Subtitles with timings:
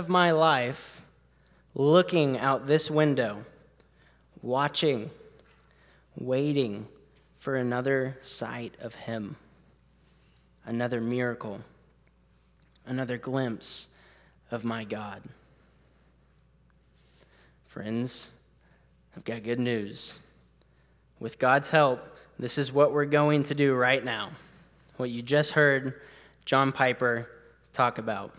[0.00, 1.02] of my life
[1.74, 3.44] looking out this window,
[4.40, 5.10] watching,
[6.16, 6.88] waiting
[7.36, 9.36] for another sight of Him,
[10.64, 11.60] another miracle,
[12.86, 13.88] another glimpse
[14.50, 15.20] of my God.
[17.66, 18.40] Friends,
[19.14, 20.18] I've got good news.
[21.18, 22.00] With God's help,
[22.38, 24.30] this is what we're going to do right now.
[24.96, 26.00] What you just heard
[26.46, 27.28] John Piper
[27.74, 28.34] talk about.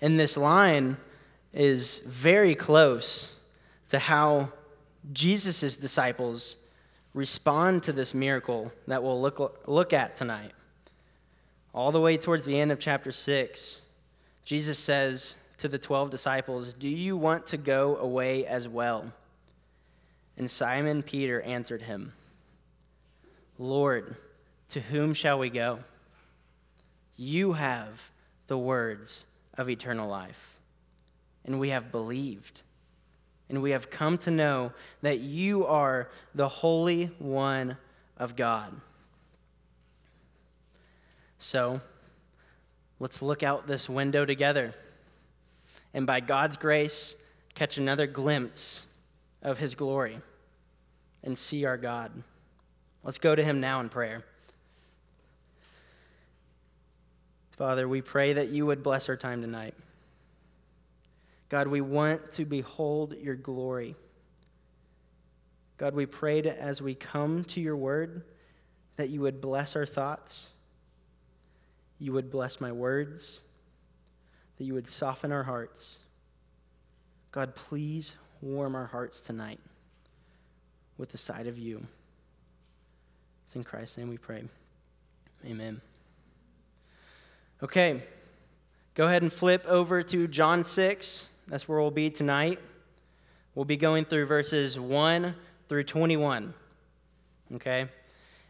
[0.00, 0.96] And this line
[1.52, 3.40] is very close
[3.88, 4.52] to how
[5.12, 6.56] Jesus' disciples
[7.12, 10.52] respond to this miracle that we'll look, look at tonight.
[11.72, 13.88] All the way towards the end of chapter 6,
[14.44, 19.12] Jesus says to the 12 disciples, Do you want to go away as well?
[20.36, 22.12] And Simon Peter answered him,
[23.58, 24.16] Lord,
[24.68, 25.80] to whom shall we go?
[27.16, 28.10] You have
[28.46, 29.26] the words
[29.60, 30.58] of eternal life,
[31.44, 32.62] and we have believed,
[33.50, 37.76] and we have come to know that you are the Holy One
[38.16, 38.74] of God.
[41.36, 41.82] So,
[42.98, 44.72] let's look out this window together,
[45.92, 47.14] and by God's grace,
[47.54, 48.86] catch another glimpse
[49.42, 50.20] of His glory
[51.22, 52.10] and see our God.
[53.04, 54.24] Let's go to Him now in prayer.
[57.60, 59.74] Father, we pray that you would bless our time tonight.
[61.50, 63.96] God, we want to behold your glory.
[65.76, 68.24] God, we pray that as we come to your word,
[68.96, 70.52] that you would bless our thoughts,
[71.98, 73.42] you would bless my words,
[74.56, 75.98] that you would soften our hearts.
[77.30, 79.60] God, please warm our hearts tonight
[80.96, 81.86] with the sight of you.
[83.44, 84.44] It's in Christ's name we pray.
[85.44, 85.82] Amen.
[87.62, 88.02] Okay,
[88.94, 91.36] go ahead and flip over to John 6.
[91.46, 92.58] That's where we'll be tonight.
[93.54, 95.34] We'll be going through verses 1
[95.68, 96.54] through 21.
[97.56, 97.86] Okay?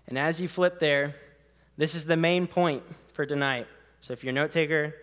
[0.06, 1.16] And as you flip there,
[1.76, 3.66] this is the main point for tonight.
[3.98, 4.94] So if you're a note taker,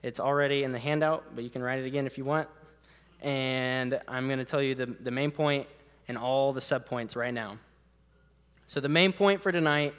[0.00, 2.46] it's already in the handout, but you can write it again if you want.
[3.20, 5.66] And I'm going to tell you the, the main point
[6.06, 7.58] and all the subpoints right now.
[8.68, 9.92] So the main point for tonight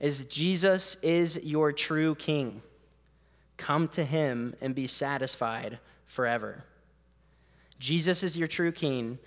[0.00, 2.60] is Jesus is your true king.
[3.56, 6.64] Come to him and be satisfied forever.
[7.78, 9.18] Jesus is your true king.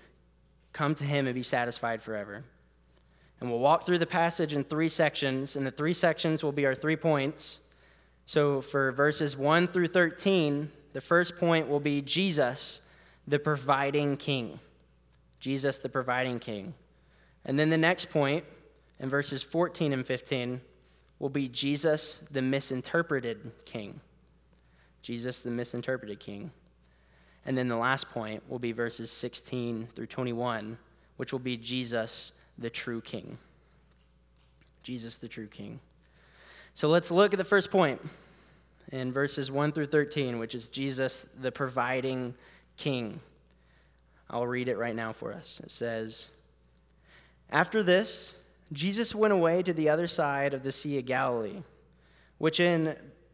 [0.74, 2.44] Come to him and be satisfied forever.
[3.40, 6.66] And we'll walk through the passage in three sections, and the three sections will be
[6.66, 7.62] our three points.
[8.26, 12.82] So for verses 1 through 13, the first point will be Jesus,
[13.28, 14.60] the providing king.
[15.40, 16.74] Jesus, the providing king.
[17.46, 18.44] And then the next point,
[19.00, 20.60] in verses 14 and 15,
[21.20, 24.02] will be Jesus, the misinterpreted king.
[25.02, 26.52] Jesus, the misinterpreted king.
[27.46, 30.78] And then the last point will be verses 16 through 21,
[31.18, 33.38] which will be Jesus, the true king.
[34.84, 35.80] Jesus, the true king.
[36.74, 38.02] So let's look at the first point
[38.92, 42.34] in verses 1 through 13, which is Jesus, the providing
[42.78, 43.20] king.
[44.30, 45.60] I'll read it right now for us.
[45.64, 46.30] It says,
[47.52, 51.64] After this, Jesus went away to the other side of the Sea of Galilee,
[52.38, 52.96] which in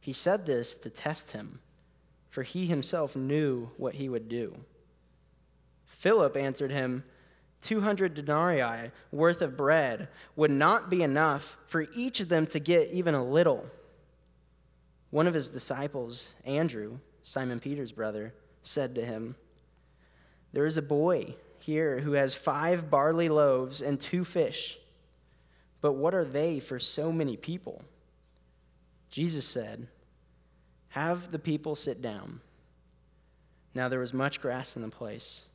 [0.00, 1.60] He said this to test him,
[2.28, 4.56] for he himself knew what he would do.
[5.84, 7.04] Philip answered him,
[7.60, 12.88] 200 denarii worth of bread would not be enough for each of them to get
[12.90, 13.66] even a little.
[15.10, 18.32] One of his disciples, Andrew, Simon Peter's brother,
[18.62, 19.34] said to him,
[20.52, 24.78] There is a boy here who has five barley loaves and two fish,
[25.82, 27.82] but what are they for so many people?
[29.10, 29.88] Jesus said,
[30.90, 32.40] Have the people sit down.
[33.74, 35.46] Now there was much grass in the place.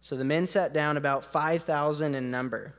[0.00, 2.74] So the men sat down, about 5,000 in number.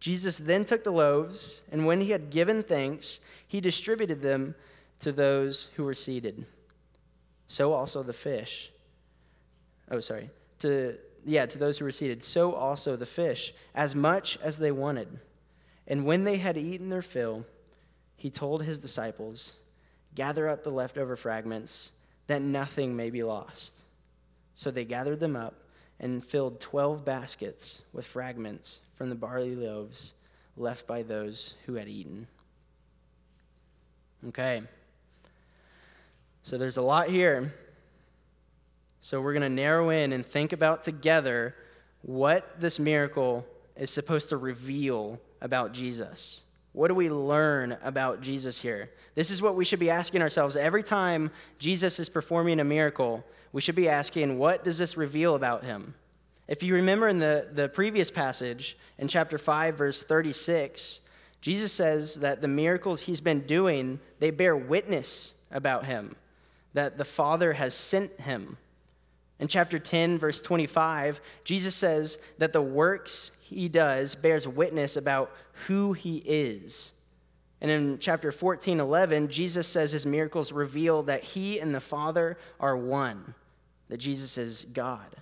[0.00, 4.54] Jesus then took the loaves, and when he had given thanks, he distributed them
[5.00, 6.46] to those who were seated.
[7.46, 8.70] So also the fish.
[9.90, 10.30] Oh, sorry.
[10.60, 12.22] To yeah, to those who were seated.
[12.22, 15.08] So also the fish, as much as they wanted.
[15.86, 17.44] And when they had eaten their fill,
[18.20, 19.54] he told his disciples,
[20.14, 21.92] Gather up the leftover fragments
[22.26, 23.82] that nothing may be lost.
[24.54, 25.54] So they gathered them up
[25.98, 30.12] and filled 12 baskets with fragments from the barley loaves
[30.58, 32.26] left by those who had eaten.
[34.28, 34.64] Okay.
[36.42, 37.54] So there's a lot here.
[39.00, 41.54] So we're going to narrow in and think about together
[42.02, 43.46] what this miracle
[43.76, 46.42] is supposed to reveal about Jesus.
[46.72, 48.90] What do we learn about Jesus here?
[49.14, 53.24] This is what we should be asking ourselves every time Jesus is performing a miracle.
[53.52, 55.94] We should be asking, what does this reveal about him?
[56.46, 61.08] If you remember in the, the previous passage, in chapter 5, verse 36,
[61.40, 66.14] Jesus says that the miracles he's been doing, they bear witness about him,
[66.74, 68.58] that the Father has sent him.
[69.38, 75.32] In chapter 10, verse 25, Jesus says that the works he does bears witness about
[75.66, 76.92] who he is.
[77.60, 82.38] And in chapter 14, 11, Jesus says his miracles reveal that he and the Father
[82.58, 83.34] are one,
[83.88, 85.16] that Jesus is God.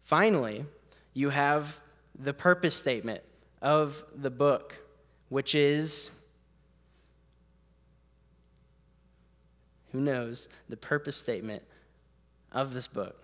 [0.00, 0.64] Finally,
[1.12, 1.80] you have
[2.18, 3.22] the purpose statement
[3.60, 4.82] of the book,
[5.28, 6.10] which is
[9.92, 11.62] who knows the purpose statement
[12.50, 13.21] of this book.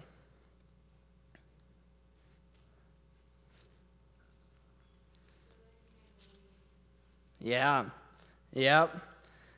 [7.40, 7.87] Yeah,
[8.52, 8.96] yep.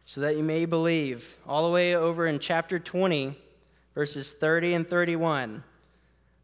[0.04, 1.36] So that you may believe.
[1.46, 3.36] All the way over in chapter 20,
[3.94, 5.62] verses 30 and 31.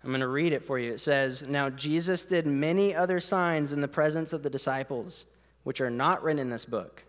[0.02, 0.92] I'm going to read it for you.
[0.92, 5.26] It says, Now Jesus did many other signs in the presence of the disciples,
[5.64, 7.02] which are not written in this book.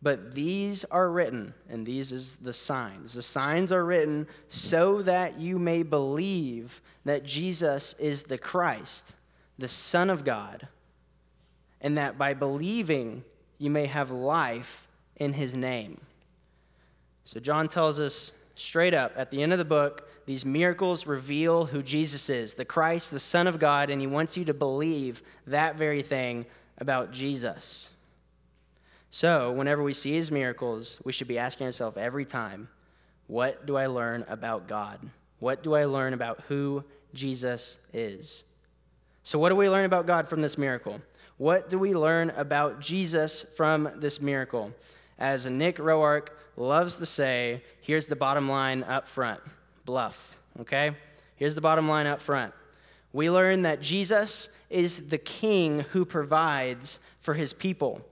[0.00, 3.14] But these are written, and these is the signs.
[3.14, 9.16] The signs are written so that you may believe that Jesus is the Christ,
[9.58, 10.68] the Son of God,
[11.80, 13.24] and that by believing
[13.58, 14.86] you may have life
[15.16, 16.00] in his name.
[17.24, 21.66] So John tells us straight up at the end of the book, these miracles reveal
[21.66, 25.22] who Jesus is, the Christ, the Son of God, and he wants you to believe
[25.46, 26.46] that very thing
[26.78, 27.90] about Jesus.
[29.10, 32.68] So, whenever we see his miracles, we should be asking ourselves every time,
[33.26, 34.98] what do I learn about God?
[35.38, 38.44] What do I learn about who Jesus is?
[39.22, 41.00] So, what do we learn about God from this miracle?
[41.36, 44.72] What do we learn about Jesus from this miracle?
[45.18, 49.40] As Nick Roark loves to say, here's the bottom line up front
[49.84, 50.92] bluff, okay?
[51.36, 52.54] Here's the bottom line up front.
[53.12, 58.04] We learn that Jesus is the king who provides for his people.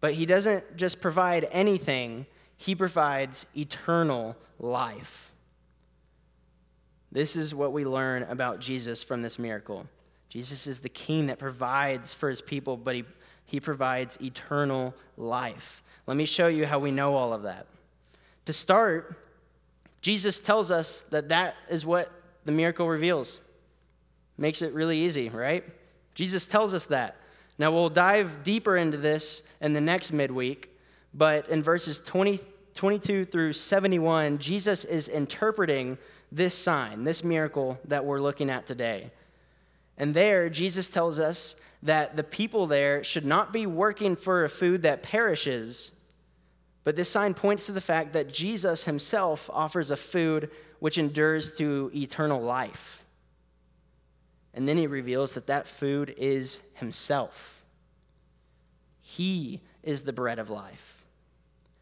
[0.00, 2.26] But he doesn't just provide anything,
[2.56, 5.32] he provides eternal life.
[7.12, 9.86] This is what we learn about Jesus from this miracle.
[10.36, 13.04] Jesus is the king that provides for his people, but he,
[13.46, 15.82] he provides eternal life.
[16.06, 17.66] Let me show you how we know all of that.
[18.44, 19.16] To start,
[20.02, 22.12] Jesus tells us that that is what
[22.44, 23.40] the miracle reveals.
[24.36, 25.64] Makes it really easy, right?
[26.14, 27.16] Jesus tells us that.
[27.56, 30.68] Now, we'll dive deeper into this in the next midweek,
[31.14, 32.40] but in verses 20,
[32.74, 35.96] 22 through 71, Jesus is interpreting
[36.30, 39.10] this sign, this miracle that we're looking at today.
[39.98, 44.48] And there, Jesus tells us that the people there should not be working for a
[44.48, 45.92] food that perishes,
[46.84, 51.54] but this sign points to the fact that Jesus himself offers a food which endures
[51.54, 53.04] to eternal life.
[54.54, 57.64] And then he reveals that that food is himself.
[59.00, 61.04] He is the bread of life.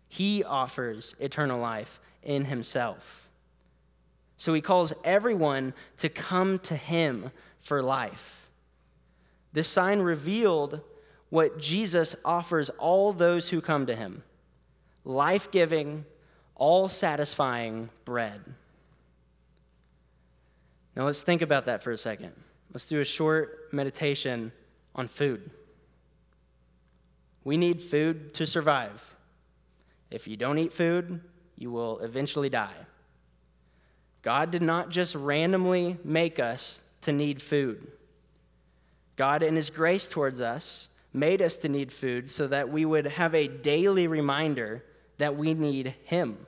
[0.09, 3.29] He offers eternal life in himself.
[4.37, 7.31] So he calls everyone to come to him
[7.65, 8.51] for life.
[9.55, 10.81] This sign revealed
[11.31, 14.23] what Jesus offers all those who come to him
[15.07, 16.05] life giving,
[16.55, 18.41] all satisfying bread.
[20.97, 22.33] Now let's think about that for a second.
[22.73, 24.53] Let's do a short meditation
[24.95, 25.51] on food.
[27.43, 29.15] We need food to survive.
[30.11, 31.21] If you don't eat food,
[31.59, 32.87] you will eventually die.
[34.23, 37.87] God did not just randomly make us to need food.
[39.17, 43.07] God, in His grace towards us, made us to need food so that we would
[43.07, 44.85] have a daily reminder
[45.19, 46.47] that we need Him.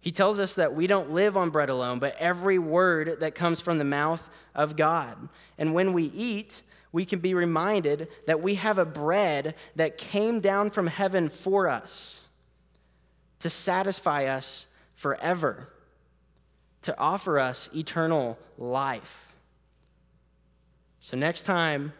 [0.00, 3.62] He tells us that we don't live on bread alone, but every word that comes
[3.62, 5.30] from the mouth of God.
[5.56, 10.40] And when we eat, we can be reminded that we have a bread that came
[10.40, 12.28] down from heaven for us
[13.40, 15.70] to satisfy us forever,
[16.84, 19.34] to offer us eternal life.
[21.00, 21.92] So, next time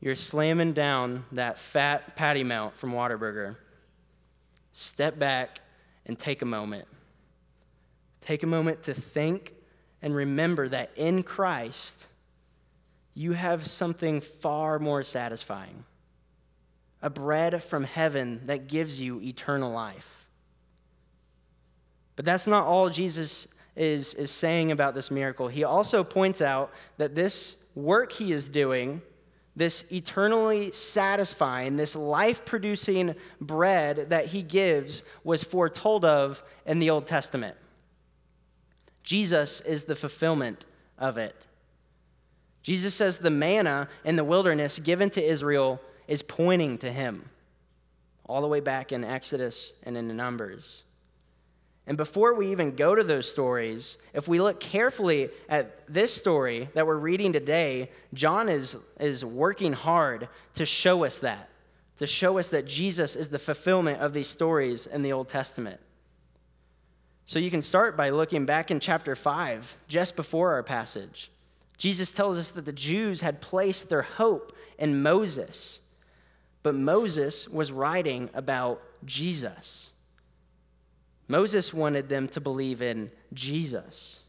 [0.00, 3.56] you're slamming down that fat patty melt from Whataburger,
[4.72, 5.60] step back
[6.06, 6.86] and take a moment.
[8.20, 9.54] Take a moment to think
[10.02, 12.06] and remember that in Christ,
[13.14, 15.84] you have something far more satisfying
[17.02, 20.28] a bread from heaven that gives you eternal life.
[22.14, 23.48] But that's not all Jesus
[23.80, 25.48] is, is saying about this miracle.
[25.48, 29.00] He also points out that this work he is doing,
[29.56, 36.90] this eternally satisfying, this life producing bread that he gives, was foretold of in the
[36.90, 37.56] Old Testament.
[39.02, 40.66] Jesus is the fulfillment
[40.98, 41.46] of it.
[42.62, 47.30] Jesus says the manna in the wilderness given to Israel is pointing to him,
[48.26, 50.84] all the way back in Exodus and in Numbers.
[51.86, 56.68] And before we even go to those stories, if we look carefully at this story
[56.74, 61.48] that we're reading today, John is, is working hard to show us that,
[61.96, 65.80] to show us that Jesus is the fulfillment of these stories in the Old Testament.
[67.24, 71.30] So you can start by looking back in chapter 5, just before our passage.
[71.78, 75.80] Jesus tells us that the Jews had placed their hope in Moses,
[76.62, 79.92] but Moses was writing about Jesus.
[81.30, 84.24] Moses wanted them to believe in Jesus.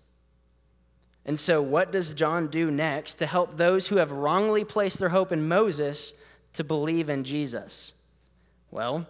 [1.25, 5.09] And so, what does John do next to help those who have wrongly placed their
[5.09, 6.13] hope in Moses
[6.53, 7.95] to believe in Jesus?
[8.69, 9.07] Well,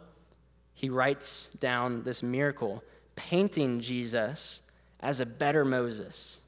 [0.73, 2.81] he writes down this miracle
[3.17, 4.61] painting Jesus
[5.01, 6.39] as a better Moses.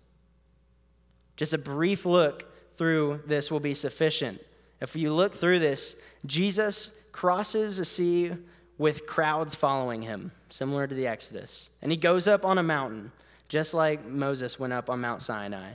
[1.35, 4.39] Just a brief look through this will be sufficient.
[4.79, 8.31] If you look through this, Jesus crosses a sea
[8.77, 11.69] with crowds following him, similar to the Exodus.
[11.81, 13.11] And he goes up on a mountain,
[13.47, 15.73] just like Moses went up on Mount Sinai.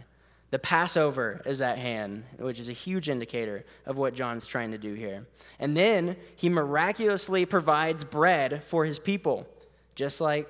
[0.50, 4.78] The Passover is at hand, which is a huge indicator of what John's trying to
[4.78, 5.26] do here.
[5.58, 9.46] And then he miraculously provides bread for his people,
[9.94, 10.48] just like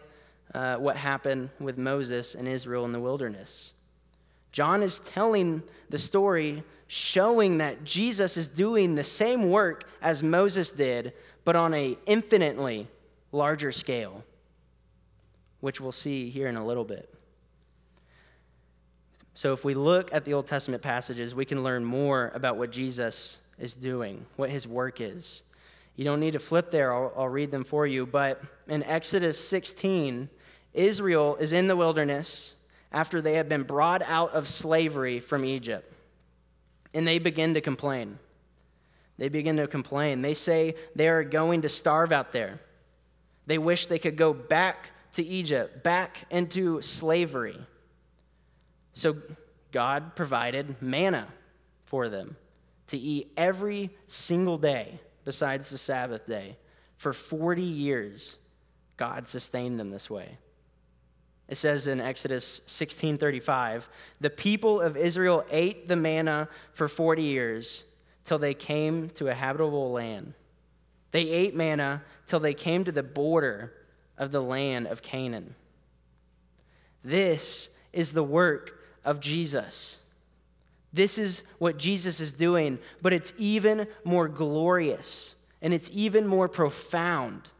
[0.55, 3.73] uh, what happened with Moses and Israel in the wilderness.
[4.53, 10.73] John is telling the story showing that Jesus is doing the same work as Moses
[10.73, 11.13] did,
[11.49, 12.87] but on a infinitely
[13.33, 14.23] larger scale,
[15.61, 17.09] which we'll see here in a little bit.
[19.33, 22.71] So, if we look at the Old Testament passages, we can learn more about what
[22.71, 25.43] Jesus is doing, what his work is.
[25.97, 28.05] You don't need to flip there, I'll, I'll read them for you.
[28.05, 30.29] But in Exodus 16,
[30.75, 32.57] Israel is in the wilderness
[32.93, 35.91] after they have been brought out of slavery from Egypt.
[36.93, 38.19] And they begin to complain.
[39.19, 40.23] They begin to complain.
[40.23, 42.61] They say they are going to starve out there.
[43.47, 47.59] They wish they could go back to Egypt, back into slavery.
[48.93, 49.17] So
[49.73, 51.27] God provided manna
[51.85, 52.37] for them
[52.89, 56.57] to eat every single day besides the Sabbath day.
[56.97, 58.37] For 40 years,
[58.97, 60.39] God sustained them this way.
[61.49, 63.89] It says in Exodus 16:35,
[64.21, 67.85] "The people of Israel ate the manna for 40 years
[68.29, 70.35] till they came to a habitable land.
[71.13, 73.73] They ate manna till they came to the border
[74.19, 75.55] of the land of Canaan."
[77.03, 80.05] This is the work of Jesus.
[80.93, 86.49] This is what Jesus is doing, but it's even more glorious and it's even more
[86.49, 87.51] profound.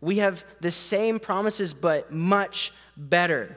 [0.00, 3.56] We have the same promises, but much better.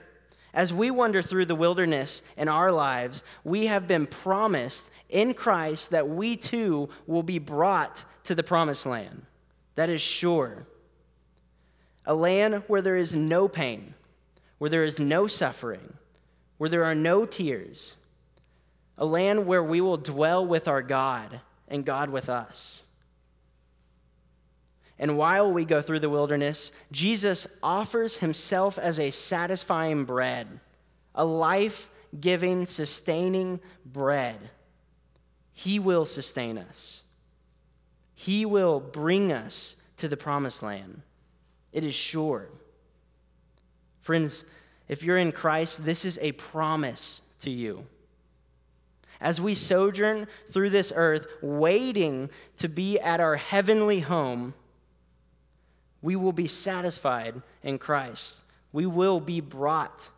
[0.53, 5.91] As we wander through the wilderness in our lives, we have been promised in Christ
[5.91, 9.25] that we too will be brought to the promised land.
[9.75, 10.67] That is sure.
[12.05, 13.93] A land where there is no pain,
[14.57, 15.93] where there is no suffering,
[16.57, 17.95] where there are no tears.
[18.97, 22.83] A land where we will dwell with our God and God with us.
[25.01, 30.47] And while we go through the wilderness, Jesus offers himself as a satisfying bread,
[31.15, 31.89] a life
[32.19, 34.37] giving, sustaining bread.
[35.53, 37.03] He will sustain us,
[38.13, 41.01] He will bring us to the promised land.
[41.73, 42.49] It is sure.
[44.01, 44.45] Friends,
[44.87, 47.87] if you're in Christ, this is a promise to you.
[49.19, 54.53] As we sojourn through this earth, waiting to be at our heavenly home,
[56.01, 58.43] we will be satisfied in Christ.
[58.71, 60.09] We will be brought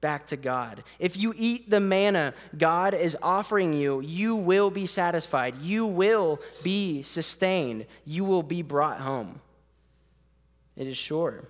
[0.00, 0.82] back to God.
[0.98, 5.58] If you eat the manna God is offering you, you will be satisfied.
[5.58, 7.86] You will be sustained.
[8.04, 9.40] You will be brought home.
[10.76, 11.44] It is sure.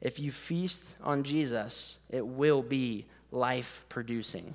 [0.00, 4.54] If you feast on Jesus, it will be life producing.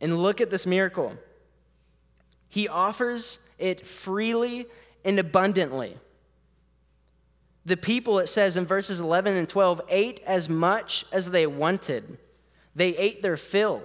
[0.00, 1.14] And look at this miracle.
[2.48, 4.66] He offers it freely
[5.04, 5.96] and abundantly.
[7.66, 12.18] The people, it says in verses 11 and 12, ate as much as they wanted.
[12.74, 13.82] They ate their fill.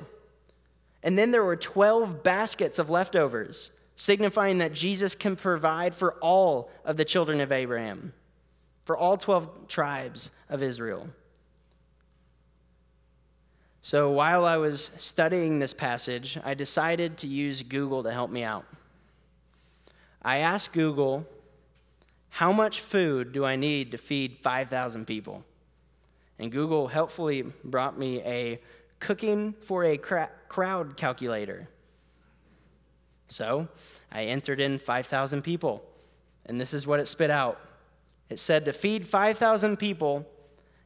[1.02, 6.70] And then there were 12 baskets of leftovers, signifying that Jesus can provide for all
[6.84, 8.14] of the children of Abraham,
[8.84, 11.08] for all 12 tribes of Israel.
[13.82, 18.44] So while I was studying this passage, I decided to use Google to help me
[18.44, 18.66] out.
[20.22, 21.26] I asked Google,
[22.30, 25.46] how much food do I need to feed 5,000 people?
[26.38, 28.60] And Google helpfully brought me a
[29.00, 31.68] cooking for a crowd calculator.
[33.30, 33.68] So
[34.12, 35.84] I entered in 5,000 people,
[36.46, 37.58] and this is what it spit out.
[38.30, 40.28] It said to feed 5,000 people,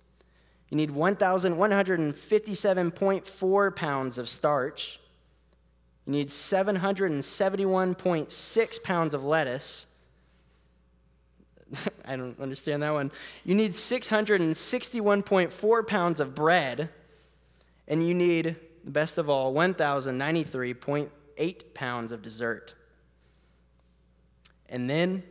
[0.69, 5.00] You need 1,157.4 pounds of starch.
[6.07, 9.87] You need 771.6 pounds of lettuce.
[12.05, 13.12] I don't understand that one.
[13.45, 16.89] You need 661.4 pounds of bread.
[17.87, 22.75] And you need, best of all, 1,093.8 pounds of dessert.
[24.69, 25.23] And then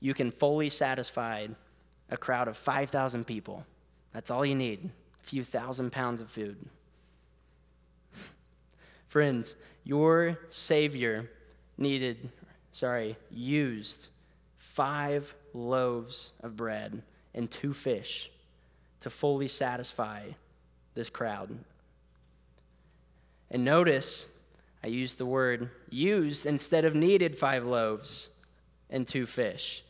[0.00, 1.46] you can fully satisfy
[2.10, 3.64] a crowd of 5,000 people.
[4.12, 4.90] That's all you need
[5.22, 6.56] a few thousand pounds of food.
[9.06, 11.30] Friends, your Savior
[11.78, 12.30] needed,
[12.72, 14.08] sorry, used
[14.58, 17.02] five loaves of bread
[17.34, 18.30] and two fish
[19.00, 20.22] to fully satisfy
[20.94, 21.56] this crowd.
[23.50, 24.28] And notice,
[24.82, 28.30] I used the word used instead of needed five loaves
[28.90, 29.84] and two fish.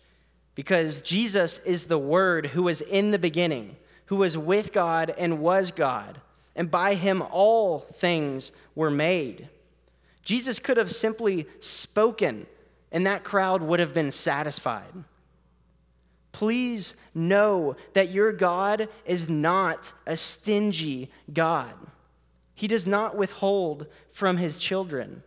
[0.55, 3.77] Because Jesus is the Word who was in the beginning,
[4.07, 6.21] who was with God and was God,
[6.55, 9.49] and by him all things were made.
[10.23, 12.47] Jesus could have simply spoken,
[12.91, 15.05] and that crowd would have been satisfied.
[16.33, 21.73] Please know that your God is not a stingy God.
[22.55, 25.23] He does not withhold from his children.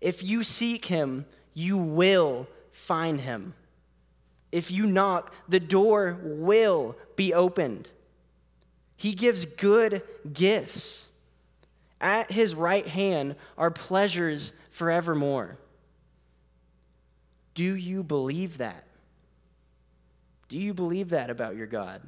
[0.00, 3.54] If you seek him, you will find him.
[4.52, 7.90] If you knock, the door will be opened.
[8.96, 11.08] He gives good gifts.
[12.00, 15.56] At his right hand are pleasures forevermore.
[17.54, 18.84] Do you believe that?
[20.48, 22.02] Do you believe that about your God?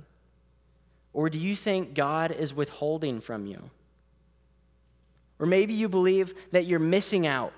[1.13, 3.71] Or do you think God is withholding from you?
[5.39, 7.53] Or maybe you believe that you're missing out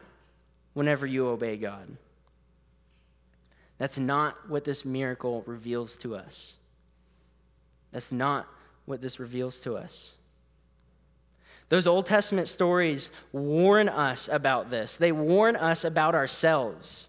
[0.74, 1.96] whenever you obey God.
[3.78, 6.56] That's not what this miracle reveals to us.
[7.92, 8.46] That's not
[8.84, 10.16] what this reveals to us.
[11.68, 14.96] Those Old Testament stories warn us about this.
[14.96, 17.08] They warn us about ourselves.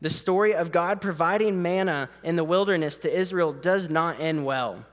[0.00, 4.84] The story of God providing manna in the wilderness to Israel does not end well.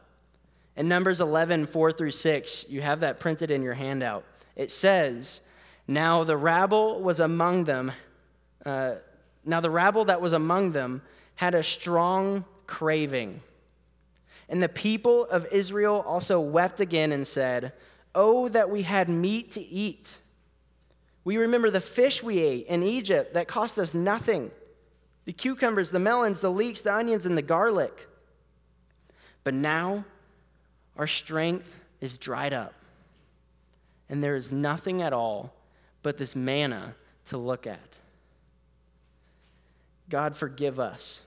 [0.78, 4.24] In Numbers 11, 4 through 6, you have that printed in your handout.
[4.56, 5.42] It says,
[5.88, 7.92] Now the rabble was among them.
[8.66, 8.96] Uh,
[9.46, 11.02] now the rabble that was among them
[11.36, 13.42] had a strong craving.
[14.50, 17.74] And the people of Israel also wept again and said,
[18.14, 20.20] Oh, that we had meat to eat.
[21.24, 24.52] We remember the fish we ate in Egypt that cost us nothing
[25.26, 28.08] the cucumbers, the melons, the leeks, the onions, and the garlic.
[29.44, 30.04] But now
[30.98, 32.74] our strength is dried up,
[34.10, 35.54] and there is nothing at all
[36.02, 38.01] but this manna to look at.
[40.12, 41.26] God, forgive us.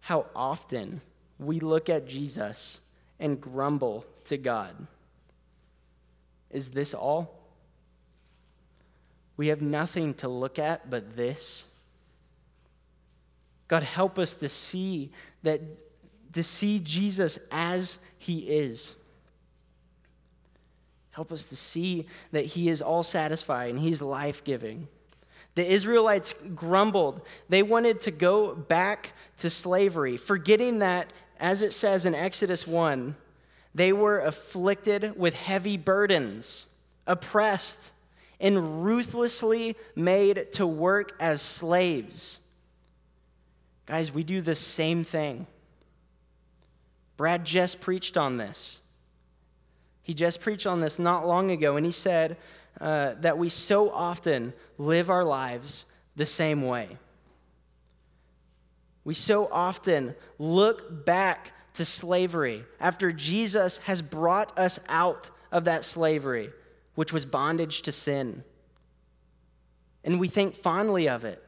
[0.00, 1.02] How often
[1.38, 2.80] we look at Jesus
[3.20, 4.74] and grumble to God.
[6.50, 7.34] Is this all?
[9.36, 11.68] We have nothing to look at but this.
[13.68, 15.10] God, help us to see
[15.42, 15.60] that
[16.32, 18.96] to see Jesus as he is.
[21.10, 24.88] Help us to see that he is all satisfying, he's life giving.
[25.58, 27.20] The Israelites grumbled.
[27.48, 33.16] They wanted to go back to slavery, forgetting that, as it says in Exodus 1,
[33.74, 36.68] they were afflicted with heavy burdens,
[37.08, 37.90] oppressed,
[38.38, 42.38] and ruthlessly made to work as slaves.
[43.86, 45.48] Guys, we do the same thing.
[47.16, 48.80] Brad just preached on this.
[50.04, 52.36] He just preached on this not long ago, and he said
[52.80, 55.86] uh, that we so often live our lives
[56.16, 56.96] the same way.
[59.04, 65.84] We so often look back to slavery after Jesus has brought us out of that
[65.84, 66.50] slavery,
[66.94, 68.42] which was bondage to sin.
[70.04, 71.42] And we think fondly of it.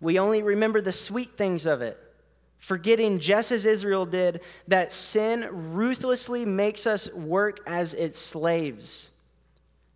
[0.00, 1.98] We only remember the sweet things of it,
[2.58, 9.11] forgetting, just as Israel did, that sin ruthlessly makes us work as its slaves,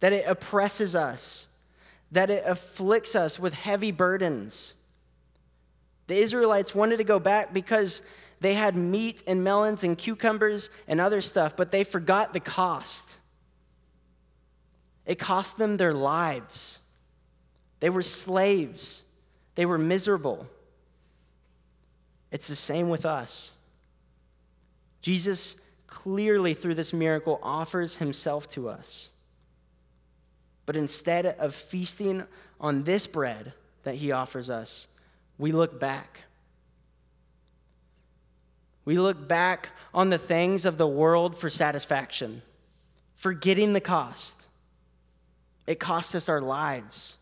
[0.00, 1.48] that it oppresses us,
[2.12, 4.74] that it afflicts us with heavy burdens.
[6.06, 8.02] The Israelites wanted to go back because
[8.40, 13.18] they had meat and melons and cucumbers and other stuff, but they forgot the cost.
[15.06, 16.80] It cost them their lives.
[17.80, 19.04] They were slaves,
[19.54, 20.46] they were miserable.
[22.32, 23.52] It's the same with us.
[25.00, 25.56] Jesus
[25.86, 29.10] clearly, through this miracle, offers himself to us.
[30.66, 32.24] But instead of feasting
[32.60, 33.52] on this bread
[33.84, 34.88] that he offers us,
[35.38, 36.22] we look back.
[38.84, 42.42] We look back on the things of the world for satisfaction,
[43.14, 44.46] forgetting the cost.
[45.66, 47.18] It cost us our lives.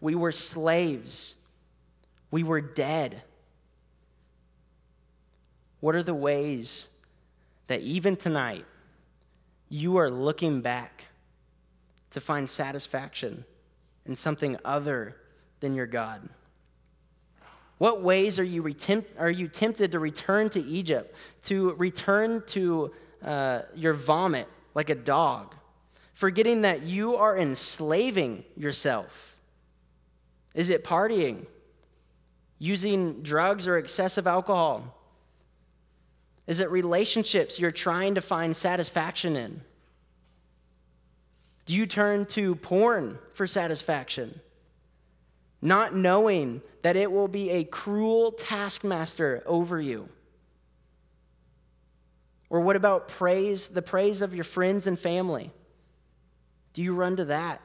[0.00, 1.36] We were slaves.
[2.30, 3.22] We were dead.
[5.80, 6.88] What are the ways
[7.66, 8.64] that even tonight
[9.68, 11.06] you are looking back
[12.14, 13.44] to find satisfaction
[14.06, 15.16] in something other
[15.60, 16.28] than your God?
[17.78, 22.92] What ways are you, retempt, are you tempted to return to Egypt, to return to
[23.22, 25.54] uh, your vomit like a dog,
[26.12, 29.36] forgetting that you are enslaving yourself?
[30.54, 31.46] Is it partying,
[32.58, 34.96] using drugs or excessive alcohol?
[36.46, 39.62] Is it relationships you're trying to find satisfaction in?
[41.66, 44.40] Do you turn to porn for satisfaction?
[45.64, 50.10] not knowing that it will be a cruel taskmaster over you?
[52.50, 55.50] Or what about praise, the praise of your friends and family?
[56.74, 57.62] Do you run to that?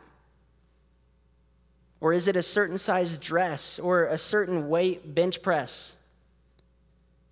[2.00, 5.94] Or is it a certain size dress or a certain weight bench press?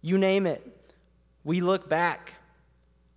[0.02, 0.62] You name it.
[1.46, 2.34] We look back.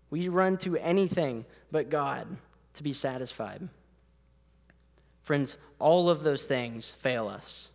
[0.08, 2.28] We run to anything but God
[2.74, 3.68] to be satisfied.
[5.22, 7.70] Friends, all of those things fail us.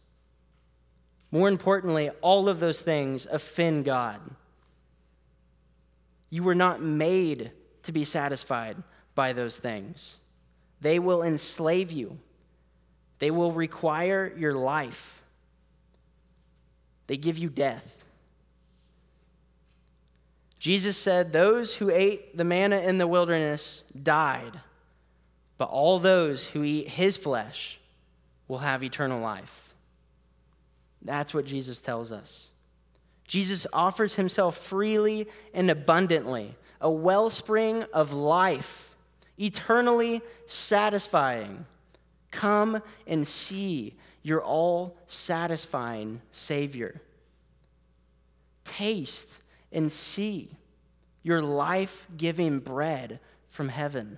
[1.32, 4.20] More importantly, all of those things offend God.
[6.30, 7.52] You were not made
[7.84, 8.78] to be satisfied
[9.16, 10.18] by those things.
[10.82, 12.20] They will enslave you,
[13.20, 15.24] they will require your life,
[17.08, 18.04] they give you death.
[20.60, 24.60] Jesus said, Those who ate the manna in the wilderness died.
[25.58, 27.80] But all those who eat his flesh
[28.48, 29.74] will have eternal life.
[31.02, 32.52] That's what Jesus tells us.
[33.28, 38.96] Jesus offers himself freely and abundantly, a wellspring of life,
[39.38, 41.66] eternally satisfying.
[42.32, 47.02] Come and see your all satisfying Savior.
[48.64, 49.42] Taste
[49.72, 50.50] and see
[51.24, 54.18] your life giving bread from heaven.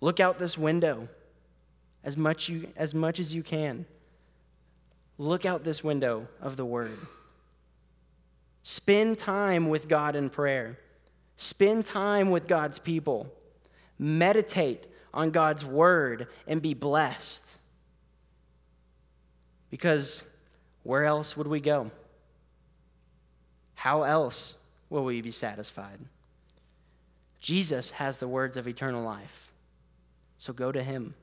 [0.00, 1.08] Look out this window
[2.04, 3.86] as much, you, as much as you can.
[5.18, 6.96] Look out this window of the Word.
[8.62, 10.78] Spend time with God in prayer.
[11.36, 13.32] Spend time with God's people.
[13.98, 17.58] Meditate on God's Word and be blessed.
[19.70, 20.24] Because
[20.84, 21.90] where else would we go?
[23.74, 24.54] How else
[24.90, 25.98] will we be satisfied?
[27.40, 29.52] Jesus has the words of eternal life.
[30.38, 31.14] So go to him.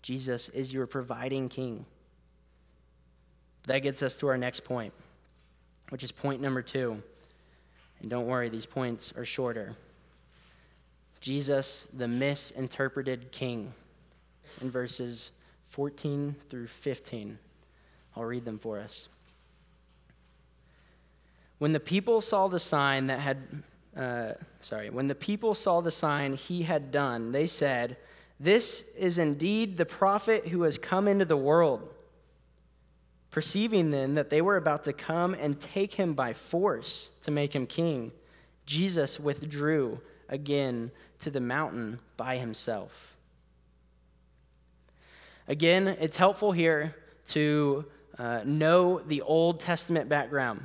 [0.00, 1.84] Jesus is your providing king.
[3.64, 4.92] That gets us to our next point,
[5.90, 7.02] which is point number two.
[8.00, 9.76] And don't worry, these points are shorter.
[11.20, 13.72] Jesus, the misinterpreted king,
[14.60, 15.30] in verses
[15.68, 17.38] 14 through 15.
[18.16, 19.08] I'll read them for us.
[21.58, 23.38] When the people saw the sign that had,
[23.96, 27.96] uh, sorry, when the people saw the sign he had done, they said,
[28.40, 31.88] this is indeed the prophet who has come into the world.
[33.30, 37.54] Perceiving then that they were about to come and take him by force to make
[37.54, 38.12] him king,
[38.66, 43.16] Jesus withdrew again to the mountain by himself.
[45.48, 46.94] Again, it's helpful here
[47.26, 47.84] to
[48.18, 50.64] uh, know the Old Testament background.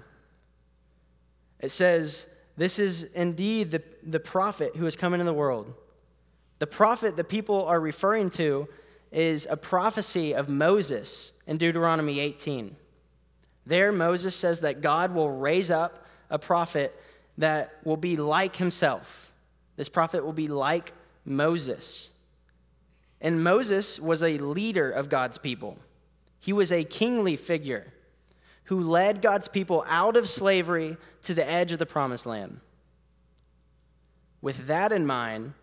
[1.60, 5.74] It says, This is indeed the, the prophet who has come into the world.
[6.60, 8.68] The prophet that people are referring to
[9.12, 12.76] is a prophecy of Moses in Deuteronomy 18.
[13.68, 17.00] There, Moses says that God will raise up a prophet
[17.38, 19.32] that will be like himself.
[19.76, 20.94] This prophet will be like
[21.26, 22.10] Moses.
[23.22, 25.78] And Moses was a leader of God's people,
[26.40, 27.94] he was a kingly figure
[28.68, 32.60] who led God's people out of slavery to the edge of the promised land.
[34.42, 35.54] With that in mind,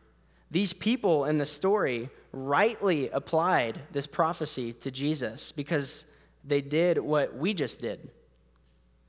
[0.50, 6.06] these people in the story rightly applied this prophecy to Jesus because
[6.44, 8.10] they did what we just did.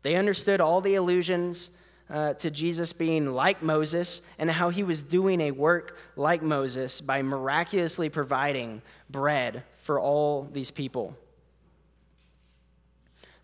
[0.04, 1.72] They understood all the allusions
[2.10, 7.02] uh, to Jesus being like Moses and how he was doing a work like Moses
[7.02, 11.18] by miraculously providing bread for all these people.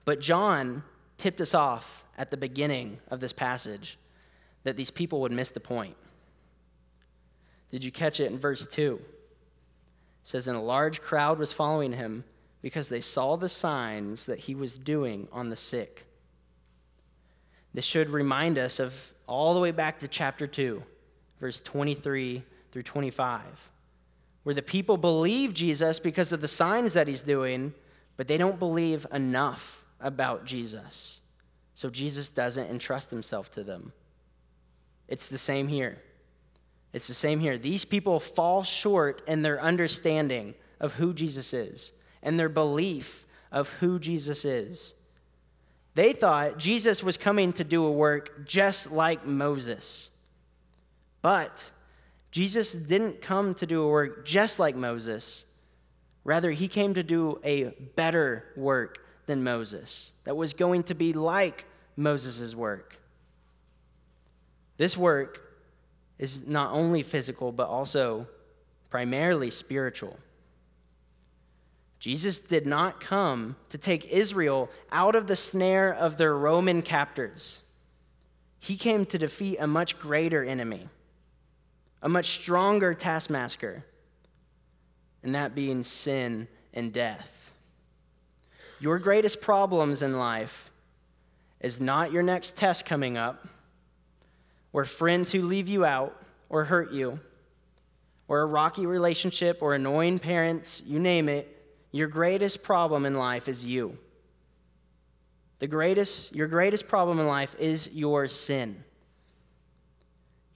[0.05, 0.83] But John
[1.17, 3.97] tipped us off at the beginning of this passage
[4.63, 5.95] that these people would miss the point.
[7.69, 8.99] Did you catch it in verse 2?
[9.01, 9.07] It
[10.23, 12.23] says, And a large crowd was following him
[12.61, 16.05] because they saw the signs that he was doing on the sick.
[17.73, 20.83] This should remind us of all the way back to chapter 2,
[21.39, 23.71] verse 23 through 25,
[24.43, 27.73] where the people believe Jesus because of the signs that he's doing,
[28.17, 31.21] but they don't believe enough about Jesus.
[31.75, 33.93] So Jesus doesn't entrust himself to them.
[35.07, 35.97] It's the same here.
[36.93, 37.57] It's the same here.
[37.57, 43.69] These people fall short in their understanding of who Jesus is and their belief of
[43.73, 44.93] who Jesus is.
[45.95, 50.09] They thought Jesus was coming to do a work just like Moses.
[51.21, 51.69] But
[52.31, 55.45] Jesus didn't come to do a work just like Moses.
[56.23, 61.13] Rather, he came to do a better work than Moses that was going to be
[61.13, 61.63] like
[61.95, 62.99] Moses' work.
[64.75, 65.41] This work
[66.19, 68.27] is not only physical, but also
[68.89, 70.19] primarily spiritual.
[71.97, 77.61] Jesus did not come to take Israel out of the snare of their Roman captors.
[78.59, 80.89] He came to defeat a much greater enemy,
[82.01, 83.85] a much stronger taskmaster,
[85.23, 87.40] and that being sin and death.
[88.81, 90.71] Your greatest problems in life
[91.59, 93.47] is not your next test coming up,
[94.73, 97.19] or friends who leave you out or hurt you,
[98.27, 101.59] or a rocky relationship or annoying parents, you name it
[101.91, 103.97] your greatest problem in life is you.
[105.59, 108.83] The greatest, your greatest problem in life is your sin.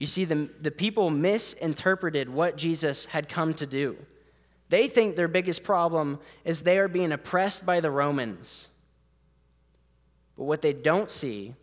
[0.00, 3.96] You see, the, the people misinterpreted what Jesus had come to do.
[4.68, 8.68] They think their biggest problem is they are being oppressed by the Romans.
[10.36, 11.54] But what they don't see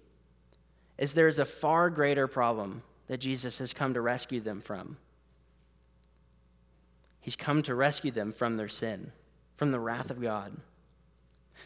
[0.97, 4.97] is there's a far greater problem that Jesus has come to rescue them from.
[7.19, 9.11] He's come to rescue them from their sin
[9.55, 10.55] from the wrath of God.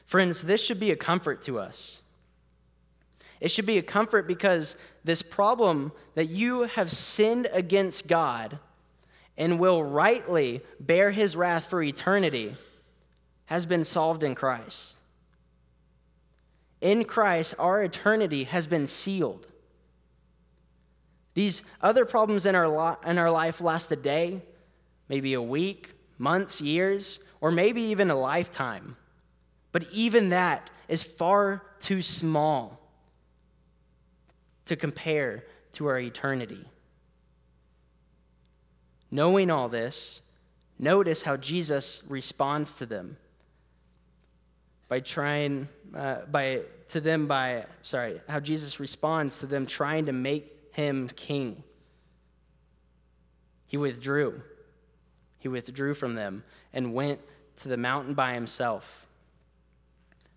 [0.06, 2.04] Friends, this should be a comfort to us.
[3.39, 8.60] It should be a comfort because this problem that you have sinned against God
[9.38, 12.56] and will rightly bear his wrath for eternity
[13.45, 14.97] has been solved in Christ.
[16.82, 19.47] In Christ, our eternity has been sealed.
[21.34, 24.41] These other problems in our, lo- in our life last a day,
[25.08, 28.97] maybe a week, months, years or maybe even a lifetime.
[29.71, 32.80] But even that is far too small
[34.65, 36.65] to compare to our eternity.
[39.10, 40.22] Knowing all this,
[40.80, 43.17] notice how Jesus responds to them
[44.89, 50.13] by trying uh, by to them by sorry how jesus responds to them trying to
[50.13, 51.62] make him king
[53.65, 54.41] he withdrew
[55.39, 56.43] he withdrew from them
[56.74, 57.20] and went
[57.58, 59.08] to the mountain by himself.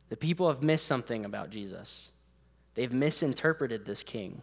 [0.08, 2.12] The people have missed something about Jesus.
[2.74, 4.42] They've misinterpreted this king.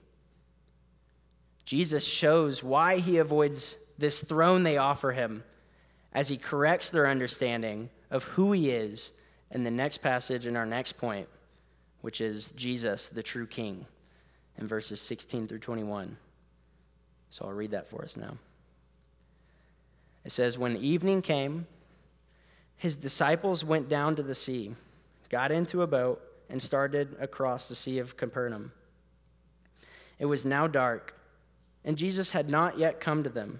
[1.66, 5.44] Jesus shows why he avoids this throne they offer him
[6.14, 9.14] as he corrects their understanding of who he is
[9.52, 11.28] in the next passage in our next point,
[12.02, 13.86] which is Jesus, the true king,
[14.58, 16.18] in verses 16 through 21.
[17.30, 18.38] So I'll read that for us now.
[20.26, 21.68] It says, When evening came,
[22.76, 24.76] his disciples went down to the sea,
[25.30, 28.72] got into a boat, and started across the Sea of Capernaum.
[30.20, 31.16] It was now dark,
[31.84, 33.60] and Jesus had not yet come to them.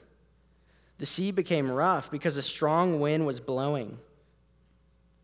[0.98, 3.98] The sea became rough because a strong wind was blowing.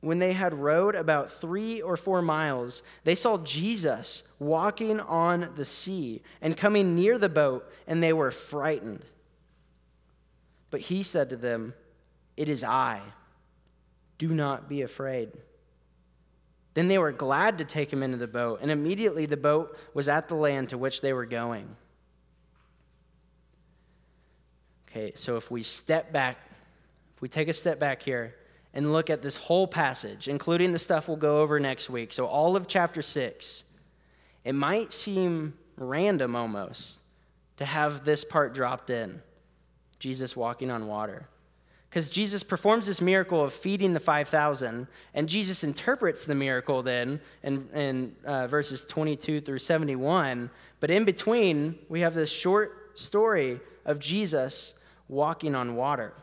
[0.01, 5.65] When they had rowed about three or four miles, they saw Jesus walking on the
[5.65, 9.05] sea and coming near the boat, and they were frightened.
[10.69, 11.73] But he said to them,
[12.35, 13.01] It is I.
[14.17, 15.31] Do not be afraid.
[16.73, 20.07] Then they were glad to take him into the boat, and immediately the boat was
[20.07, 21.75] at the land to which they were going.
[24.95, 26.37] Okay, so if we step back,
[27.15, 28.35] if we take a step back here
[28.75, 32.27] and look at this whole passage, including the stuff we'll go over next week, so
[32.27, 33.63] all of chapter 6,
[34.43, 37.01] it might seem random almost
[37.57, 39.19] to have this part dropped in
[39.97, 41.27] Jesus walking on water
[41.89, 47.19] because Jesus performs this miracle of feeding the 5,000, and Jesus interprets the miracle then
[47.41, 50.51] in, in uh, verses 22 through 71.
[50.79, 54.75] But in between, we have this short story of Jesus
[55.07, 56.13] walking on water.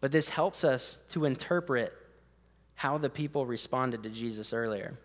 [0.00, 1.92] But this helps us to interpret
[2.74, 4.98] how the people responded to Jesus earlier.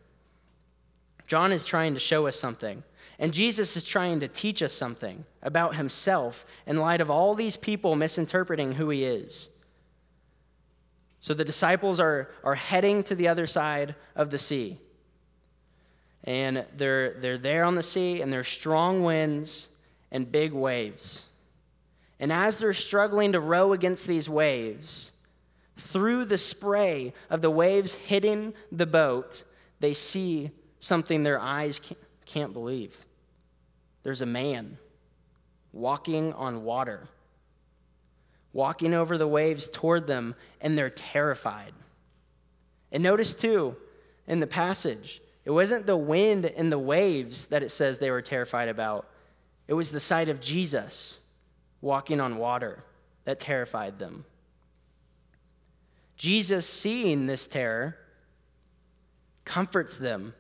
[1.28, 2.84] John is trying to show us something.
[3.20, 7.58] And Jesus is trying to teach us something about himself in light of all these
[7.58, 9.50] people misinterpreting who he is.
[11.20, 14.78] So the disciples are, are heading to the other side of the sea.
[16.24, 19.70] And they're, they're there on the sea, and there's strong winds
[20.12, 21.26] and big waves.
[22.20, 25.12] And as they're struggling to row against these waves,
[25.78, 29.44] through the spray of the waves hitting the boat,
[29.80, 31.82] they see something their eyes
[32.26, 33.06] can't believe.
[34.04, 34.78] There's a man
[35.74, 37.10] walking on water,
[38.54, 41.74] walking over the waves toward them, and they're terrified.
[42.92, 43.76] And notice too,
[44.28, 48.22] in the passage, it wasn't the wind and the waves that it says they were
[48.22, 49.10] terrified about,
[49.68, 51.25] it was the sight of Jesus
[51.86, 52.84] walking on water
[53.26, 54.26] that terrified them.
[56.18, 57.96] Jesus, seeing this terror,
[59.44, 60.34] comforts them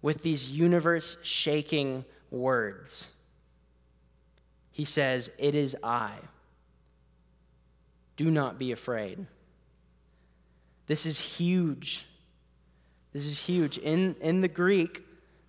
[0.00, 3.12] with these universe shaking words.
[4.70, 6.14] He says, It is I.
[8.16, 9.26] Do not be afraid.
[10.86, 12.06] This is huge.
[13.12, 13.76] This is huge.
[13.78, 15.02] In, in the Greek,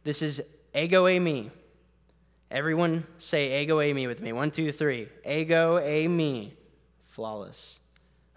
[0.03, 0.41] this is
[0.73, 1.51] ego eimi.
[2.53, 4.31] Everyone say ego eimi with me.
[4.31, 5.07] One, two, three.
[5.25, 6.51] Ego eimi.
[7.07, 7.79] Flawless.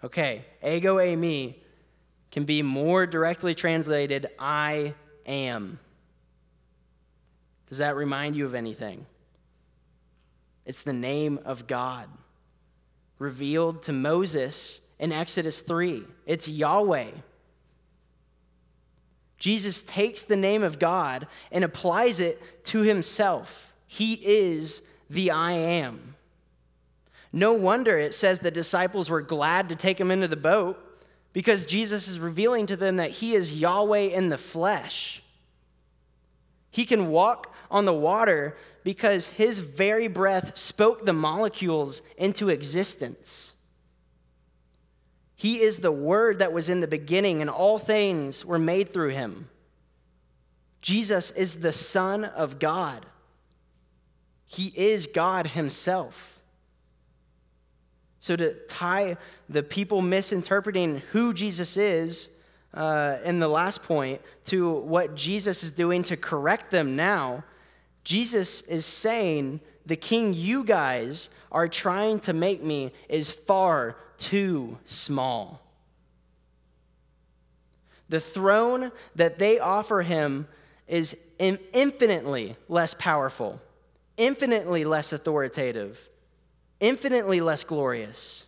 [0.03, 1.55] Okay, ego eimi
[2.31, 4.95] can be more directly translated I
[5.27, 5.79] am.
[7.67, 9.05] Does that remind you of anything?
[10.65, 12.09] It's the name of God
[13.19, 16.03] revealed to Moses in Exodus 3.
[16.25, 17.11] It's Yahweh.
[19.37, 23.66] Jesus takes the name of God and applies it to himself.
[23.87, 26.15] He is the I am.
[27.33, 30.77] No wonder it says the disciples were glad to take him into the boat
[31.33, 35.21] because Jesus is revealing to them that he is Yahweh in the flesh.
[36.71, 43.55] He can walk on the water because his very breath spoke the molecules into existence.
[45.35, 49.09] He is the Word that was in the beginning, and all things were made through
[49.09, 49.49] him.
[50.81, 53.05] Jesus is the Son of God.
[54.47, 56.41] He is God Himself.
[58.19, 62.29] So, to tie the people misinterpreting who Jesus is
[62.73, 67.43] uh, in the last point to what Jesus is doing to correct them now,
[68.03, 74.77] Jesus is saying, The king you guys are trying to make me is far too
[74.85, 75.61] small.
[78.09, 80.47] The throne that they offer him
[80.87, 83.61] is infinitely less powerful,
[84.17, 86.09] infinitely less authoritative,
[86.79, 88.47] infinitely less glorious.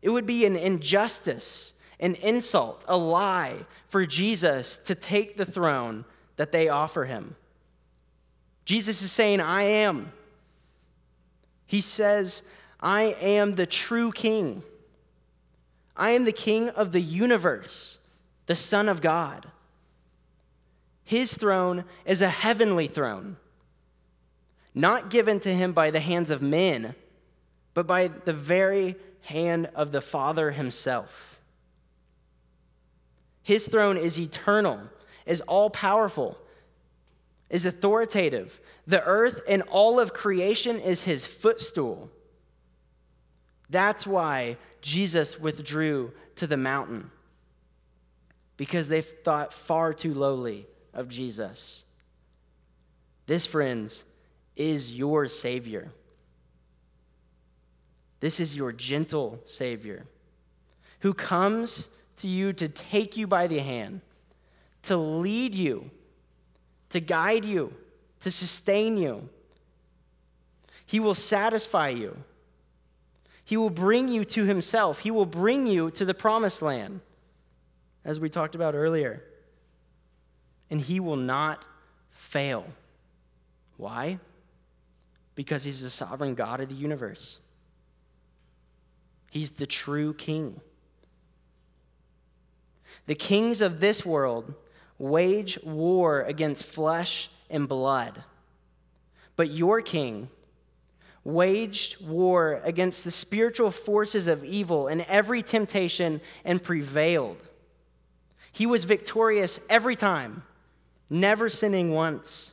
[0.00, 6.04] It would be an injustice an insult, a lie for Jesus to take the throne
[6.36, 7.36] that they offer him.
[8.64, 10.12] Jesus is saying, I am.
[11.64, 12.42] He says,
[12.80, 14.64] I am the true king.
[15.96, 18.04] I am the king of the universe,
[18.46, 19.46] the Son of God.
[21.04, 23.36] His throne is a heavenly throne,
[24.74, 26.94] not given to him by the hands of men,
[27.74, 31.40] but by the very hand of the Father himself.
[33.42, 34.80] His throne is eternal,
[35.26, 36.38] is all powerful,
[37.50, 38.60] is authoritative.
[38.86, 42.10] The earth and all of creation is his footstool.
[43.68, 47.10] That's why Jesus withdrew to the mountain,
[48.56, 51.84] because they thought far too lowly of Jesus.
[53.26, 54.04] This, friends,
[54.56, 55.90] is your Savior.
[58.20, 60.06] This is your gentle Savior
[61.00, 64.00] who comes to you to take you by the hand,
[64.82, 65.90] to lead you,
[66.90, 67.72] to guide you,
[68.20, 69.28] to sustain you.
[70.86, 72.16] He will satisfy you.
[73.44, 75.00] He will bring you to Himself.
[75.00, 77.00] He will bring you to the promised land,
[78.04, 79.24] as we talked about earlier.
[80.72, 81.68] and he will not
[82.12, 82.64] fail.
[83.76, 84.18] Why?
[85.34, 87.38] Because he's the sovereign God of the universe.
[89.30, 90.60] He's the true king.
[93.06, 94.54] The kings of this world
[94.98, 98.22] wage war against flesh and blood.
[99.36, 100.28] But your king
[101.24, 107.38] waged war against the spiritual forces of evil in every temptation and prevailed.
[108.50, 110.42] He was victorious every time,
[111.08, 112.51] never sinning once.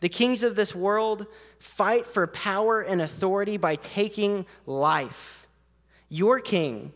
[0.00, 1.26] The kings of this world
[1.58, 5.46] fight for power and authority by taking life.
[6.08, 6.92] Your king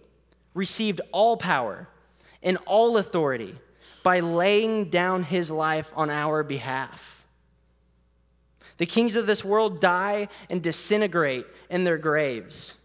[0.55, 1.89] received all power
[2.43, 3.57] and all authority
[4.03, 7.25] by laying down his life on our behalf.
[8.79, 12.79] The kings of this world die and disintegrate in their graves.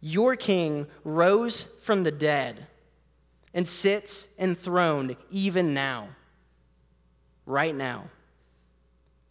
[0.00, 2.66] Your king rose from the dead
[3.52, 6.08] and sits enthroned even now,
[7.46, 8.04] right now.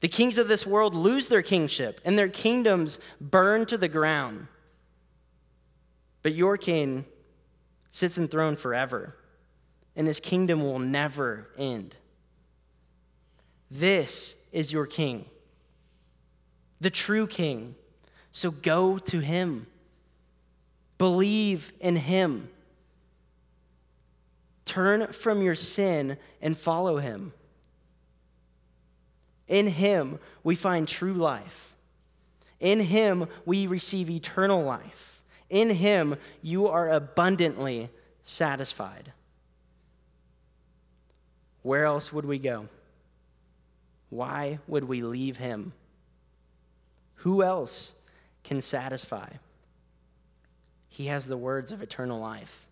[0.04, 4.47] The kings of this world lose their kingship and their kingdoms burn to the ground.
[6.24, 7.06] But your king
[7.89, 9.16] sits enthroned forever,
[9.95, 11.95] and his kingdom will never end.
[13.72, 15.24] This is your king
[16.82, 17.76] the true King.
[18.34, 19.68] So go to him.
[20.97, 22.49] Believe in him.
[24.66, 27.32] Turn from your sin and follow him.
[29.47, 31.75] In him, we find true life.
[32.59, 35.21] In him, we receive eternal life.
[35.49, 37.89] In him, you are abundantly
[38.23, 39.11] satisfied.
[41.61, 42.67] Where else would we go?
[44.09, 45.73] Why would we leave him?
[47.15, 47.93] Who else
[48.43, 49.27] can satisfy?
[50.87, 52.67] He has the words of eternal life.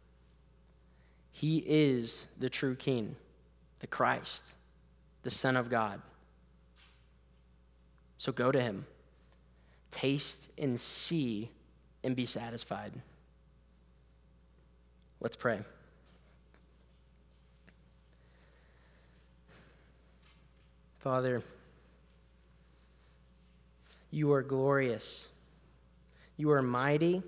[1.32, 3.16] He is the true King,
[3.80, 4.54] the Christ,
[5.24, 6.02] the Son of God.
[8.22, 8.86] So go to him.
[9.90, 11.50] Taste and see
[12.04, 12.94] and be satisfied.
[15.20, 15.62] Let's pray.
[21.00, 21.42] Father,
[24.12, 25.28] you are glorious.
[26.38, 27.24] You are mighty.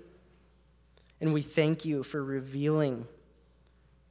[1.20, 3.04] And we thank you for revealing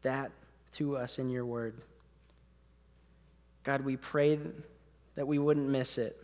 [0.01, 0.31] that
[0.73, 1.75] to us in your word.
[3.63, 4.37] God, we pray
[5.15, 6.17] that we wouldn't miss it,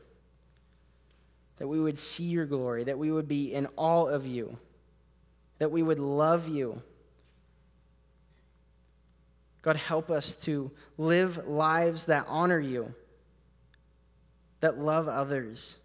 [1.60, 4.58] that we would see your glory, that we would be in awe of you,
[5.60, 6.82] that we would love you.
[9.62, 12.94] God, help us to live lives that honor you,
[14.62, 15.78] that love others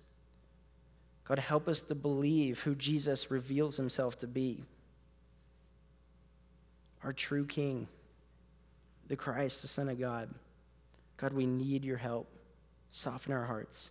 [1.24, 4.62] God, help us to believe who Jesus reveals himself to be
[7.02, 7.86] our true King,
[9.08, 10.30] the Christ, the Son of God.
[11.16, 12.28] God, we need your help.
[12.90, 13.90] Soften our hearts.